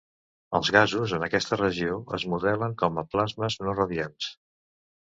Els 0.59 0.71
gasos 0.75 1.13
en 1.17 1.25
aquesta 1.27 1.59
regió 1.61 1.99
es 2.21 2.27
modelen 2.33 2.75
com 2.83 3.01
a 3.03 3.07
plasmes 3.15 3.63
no 3.67 3.81
radiants. 3.81 4.35